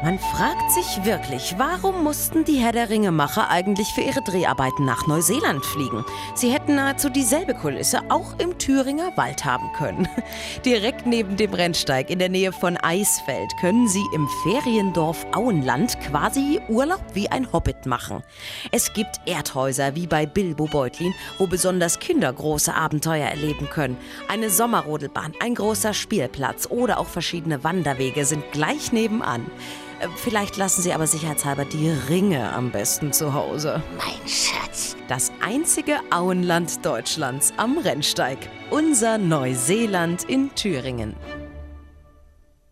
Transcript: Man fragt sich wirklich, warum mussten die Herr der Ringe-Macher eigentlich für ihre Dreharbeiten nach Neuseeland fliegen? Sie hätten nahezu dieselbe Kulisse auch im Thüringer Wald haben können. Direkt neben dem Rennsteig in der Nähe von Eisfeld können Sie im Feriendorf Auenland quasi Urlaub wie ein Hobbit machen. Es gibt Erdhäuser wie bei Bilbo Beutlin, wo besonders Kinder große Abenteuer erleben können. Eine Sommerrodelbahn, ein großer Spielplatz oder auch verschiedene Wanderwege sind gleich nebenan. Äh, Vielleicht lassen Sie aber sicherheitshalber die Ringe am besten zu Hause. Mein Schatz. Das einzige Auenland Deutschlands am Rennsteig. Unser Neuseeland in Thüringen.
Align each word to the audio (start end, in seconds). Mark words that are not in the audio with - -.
Man 0.00 0.20
fragt 0.20 0.70
sich 0.70 1.04
wirklich, 1.04 1.56
warum 1.58 2.04
mussten 2.04 2.44
die 2.44 2.58
Herr 2.58 2.70
der 2.70 2.88
Ringe-Macher 2.88 3.50
eigentlich 3.50 3.88
für 3.88 4.00
ihre 4.02 4.22
Dreharbeiten 4.22 4.84
nach 4.84 5.08
Neuseeland 5.08 5.66
fliegen? 5.66 6.04
Sie 6.36 6.52
hätten 6.52 6.76
nahezu 6.76 7.08
dieselbe 7.08 7.52
Kulisse 7.52 8.02
auch 8.08 8.38
im 8.38 8.58
Thüringer 8.58 9.16
Wald 9.16 9.44
haben 9.44 9.72
können. 9.76 10.06
Direkt 10.64 11.04
neben 11.06 11.36
dem 11.36 11.52
Rennsteig 11.52 12.10
in 12.10 12.20
der 12.20 12.28
Nähe 12.28 12.52
von 12.52 12.76
Eisfeld 12.76 13.50
können 13.60 13.88
Sie 13.88 14.04
im 14.14 14.28
Feriendorf 14.44 15.26
Auenland 15.32 15.98
quasi 16.00 16.60
Urlaub 16.68 17.02
wie 17.14 17.28
ein 17.28 17.52
Hobbit 17.52 17.84
machen. 17.86 18.22
Es 18.70 18.92
gibt 18.92 19.18
Erdhäuser 19.26 19.96
wie 19.96 20.06
bei 20.06 20.26
Bilbo 20.26 20.66
Beutlin, 20.66 21.12
wo 21.38 21.48
besonders 21.48 21.98
Kinder 21.98 22.32
große 22.32 22.72
Abenteuer 22.72 23.26
erleben 23.26 23.68
können. 23.68 23.96
Eine 24.28 24.48
Sommerrodelbahn, 24.48 25.32
ein 25.42 25.56
großer 25.56 25.92
Spielplatz 25.92 26.68
oder 26.70 27.00
auch 27.00 27.08
verschiedene 27.08 27.64
Wanderwege 27.64 28.24
sind 28.24 28.44
gleich 28.52 28.92
nebenan. 28.92 29.46
Äh, 30.00 30.08
Vielleicht 30.16 30.56
lassen 30.56 30.82
Sie 30.82 30.92
aber 30.92 31.06
sicherheitshalber 31.06 31.64
die 31.64 31.90
Ringe 31.90 32.52
am 32.52 32.70
besten 32.70 33.12
zu 33.12 33.34
Hause. 33.34 33.82
Mein 33.96 34.28
Schatz. 34.28 34.96
Das 35.08 35.32
einzige 35.40 35.98
Auenland 36.10 36.84
Deutschlands 36.84 37.52
am 37.56 37.78
Rennsteig. 37.78 38.38
Unser 38.70 39.18
Neuseeland 39.18 40.24
in 40.24 40.54
Thüringen. 40.54 41.16